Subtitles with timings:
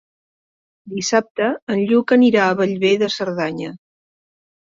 [0.93, 3.75] Dissabte en Lluc anirà a Bellver de Cerdanya.